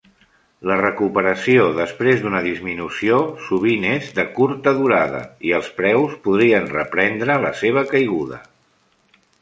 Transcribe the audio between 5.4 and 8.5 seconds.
i els preus podrien reprendre la seva caiguda.